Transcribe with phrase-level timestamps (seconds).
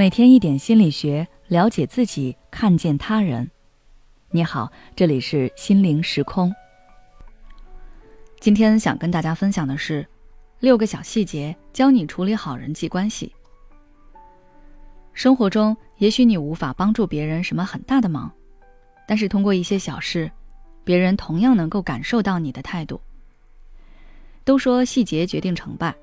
[0.00, 3.50] 每天一点心理学，了解自己，看见他人。
[4.30, 6.50] 你好，这里是心灵时空。
[8.40, 10.06] 今天想跟大家分享的是
[10.58, 13.30] 六个小细节，教你处理好人际关系。
[15.12, 18.32] 生活中，也许你无法帮助别人什么很大的忙，
[19.06, 20.32] 但是通过一些小事，
[20.82, 22.98] 别人同样能够感受到你的态度。
[24.44, 25.94] 都说细节决定成败。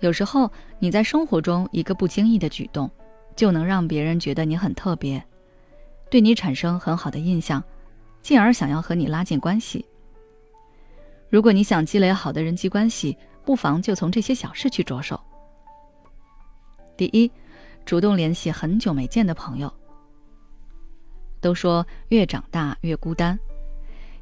[0.00, 2.90] 有时候你在生活中一个不经意的举动，
[3.34, 5.22] 就能让别人觉得你很特别，
[6.10, 7.62] 对你产生很好的印象，
[8.20, 9.84] 进而想要和你拉近关系。
[11.28, 15.18] 如果你想积累好的人际关系，不妨就从这些小事去着手。
[16.96, 17.30] 第一，
[17.84, 19.72] 主动联系很久没见的朋友。
[21.40, 23.38] 都说越长大越孤单，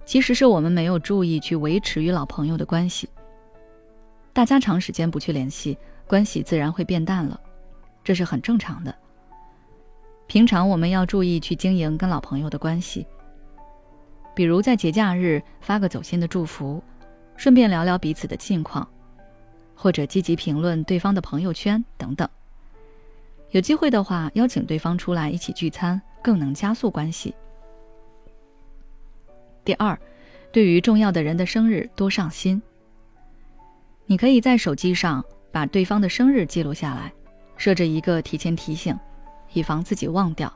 [0.05, 3.09] 其实是我们没有注意去维持与老朋友的关系。
[4.35, 7.41] 大家长时间不去联系，关系自然会变淡了，
[8.03, 8.93] 这是很正常的。
[10.27, 13.07] 平常我们要注意去经营跟老朋友的关系，
[14.35, 16.83] 比如在节假日发个走心的祝福，
[17.37, 18.87] 顺便聊聊彼此的近况，
[19.77, 22.29] 或者积极评论对方的朋友圈等等。
[23.51, 27.33] 有机会的话，邀请对方出来一起聚餐，更能加速关系。
[29.65, 29.97] 第二，
[30.51, 32.61] 对于重要的人的生日多上心。
[34.07, 37.13] 你可以在手机上把对方的生日记录下来，
[37.57, 38.95] 设置一个提前提醒，
[39.53, 40.53] 以防自己忘掉。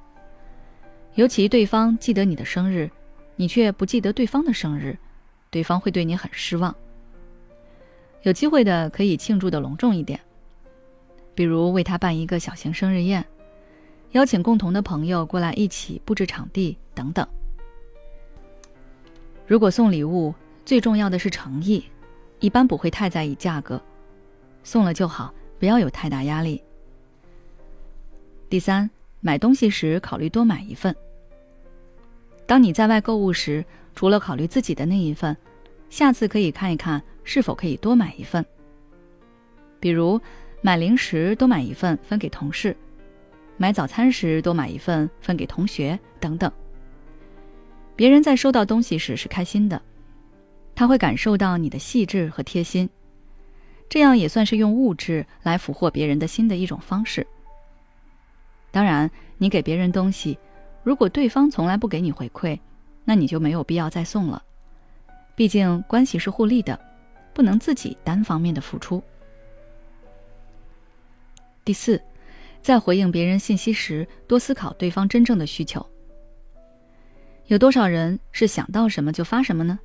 [1.14, 2.90] 尤其对方记得你的生日，
[3.36, 4.96] 你却不记得对方的生日，
[5.50, 6.74] 对方会对你很失望。
[8.22, 10.20] 有机会的可以庆祝的隆重一点，
[11.34, 13.24] 比如为他办一个小型生日宴，
[14.12, 17.26] 邀请共同的朋友过来一起布置场地等等。
[19.46, 20.34] 如果送礼物，
[20.66, 21.82] 最重要的是诚意。
[22.40, 23.80] 一般不会太在意价格，
[24.62, 26.62] 送了就好，不要有太大压力。
[28.48, 28.88] 第三，
[29.20, 30.94] 买东西时考虑多买一份。
[32.46, 33.64] 当你在外购物时，
[33.94, 35.36] 除了考虑自己的那一份，
[35.90, 38.44] 下次可以看一看是否可以多买一份。
[39.80, 40.20] 比如
[40.62, 42.76] 买零食多买一份分给同事，
[43.56, 46.50] 买早餐时多买一份分给同学等等。
[47.96, 49.82] 别人在收到东西时是开心的。
[50.78, 52.88] 他会感受到你的细致和贴心，
[53.88, 57.26] 这样也算是用物质来俘获别人的心的一种方式。
[58.70, 60.38] 当然，你给别人东西，
[60.84, 62.56] 如果对方从来不给你回馈，
[63.04, 64.40] 那你就没有必要再送了。
[65.34, 66.78] 毕竟关系是互利的，
[67.34, 69.02] 不能自己单方面的付出。
[71.64, 72.00] 第四，
[72.62, 75.84] 在回应别人信息时，多思考对方真正的需求。
[77.46, 79.76] 有多少人是想到什么就发什么呢？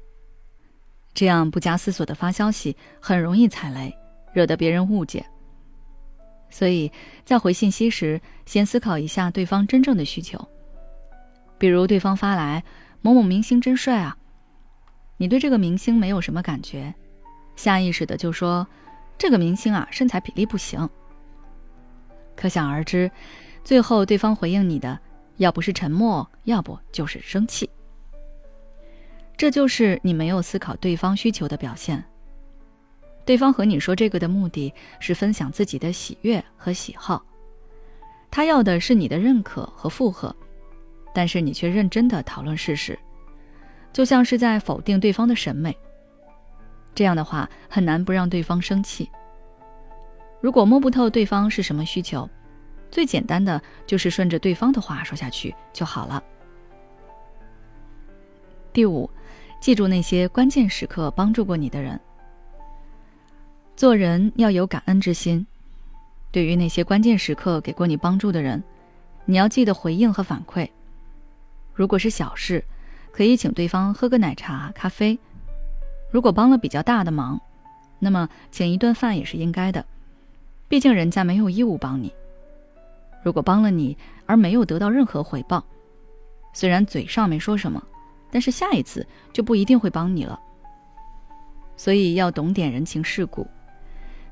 [1.13, 3.95] 这样不加思索的发消息，很容易踩雷，
[4.33, 5.25] 惹得别人误解。
[6.49, 6.91] 所以
[7.25, 10.39] 在回信息时，先思考一下对方真正的需求。
[11.57, 12.63] 比如对方发来
[13.01, 14.17] “某某明星真帅啊”，
[15.17, 16.93] 你对这个明星没有什么感觉，
[17.55, 18.67] 下意识的就说
[19.17, 20.87] ：“这个明星啊，身材比例不行。”
[22.35, 23.09] 可想而知，
[23.63, 24.99] 最后对方回应你的，
[25.37, 27.69] 要不是沉默，要不就是生气。
[29.43, 32.01] 这就是你没有思考对方需求的表现。
[33.25, 37.21] 对方和你说这个的目的是分享自己的喜悦和喜好，
[38.31, 40.33] 他要的是你的认可和附和，
[41.13, 42.97] 但是你却认真的讨论事实，
[43.91, 45.77] 就像是在否定对方的审美。
[46.95, 49.11] 这样的话很难不让对方生气。
[50.39, 52.29] 如果摸不透对方是什么需求，
[52.89, 56.23] 最简单的就是顺着对方的话说下去就好了。
[58.73, 59.09] 第五。
[59.61, 61.97] 记住那些关键时刻帮助过你的人。
[63.77, 65.47] 做人要有感恩之心，
[66.31, 68.61] 对于那些关键时刻给过你帮助的人，
[69.23, 70.67] 你要记得回应和反馈。
[71.73, 72.61] 如果是小事，
[73.13, 75.17] 可以请对方喝个奶茶、咖啡；
[76.11, 77.39] 如果帮了比较大的忙，
[77.99, 79.85] 那么请一顿饭也是应该的，
[80.67, 82.13] 毕竟人家没有义务帮你。
[83.23, 85.63] 如果帮了你而没有得到任何回报，
[86.53, 87.81] 虽然嘴上没说什么。
[88.33, 90.39] 但是下一次就不一定会帮你了，
[91.77, 93.45] 所以要懂点人情世故，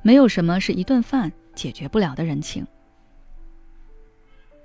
[0.02, 2.66] 没有什么是一顿饭解决不了的人情。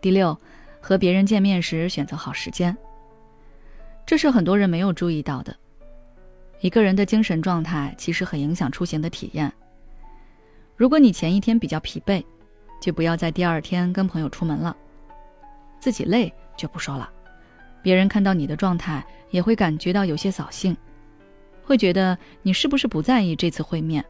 [0.00, 0.34] 第六，
[0.80, 2.74] 和别人见面时选择好时间，
[4.06, 5.54] 这是很多人没有注意到的。
[6.60, 9.52] 一个人的精神状态其实很影响出行的体验。
[10.76, 12.24] 如果你前一天比较疲惫，
[12.80, 14.74] 就不要在第二天跟朋友出门了。
[15.78, 17.12] 自己累就不说了。
[17.86, 20.76] 别人看到你的状态，也会感觉到有些扫兴，
[21.62, 24.04] 会觉得你是不是不在意这次会面。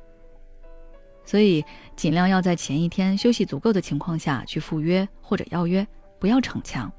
[1.27, 1.63] 所以
[1.95, 5.87] 尽量要在前一天休息足够的情况下去赴约或者邀约，
[6.19, 6.91] 不要逞强。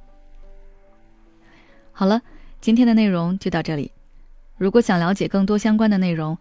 [1.92, 2.22] 好了，
[2.62, 3.92] 今天的内容就到这里。
[4.56, 6.38] 如果想了解更多相关的内容，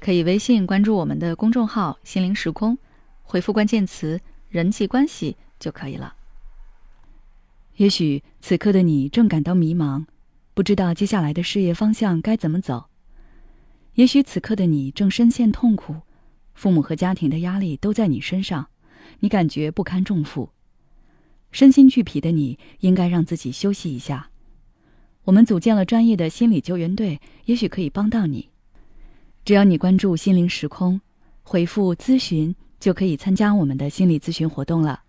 [0.00, 2.76] 可以微信关注我们的公众号“心灵时空”，
[3.22, 4.20] 回复关键词
[4.50, 6.16] “人际关系”就可以了。
[7.78, 10.04] 也许此刻的你正感到迷茫，
[10.52, 12.88] 不知道接下来的事业方向该怎么走；
[13.94, 15.94] 也许此刻的你正深陷痛苦。
[16.54, 18.66] 父母和家庭的压力都在你身上，
[19.20, 20.50] 你感觉不堪重负，
[21.52, 24.28] 身心俱疲的你，应该让自己休息一下。
[25.22, 28.48] 我们组建了专业的心理救援队，也许可以帮到你。
[29.44, 31.00] 只要你关注“心灵时空”，
[31.44, 35.04] 回复“咨询”，就可以参加我们的心理咨询活动了。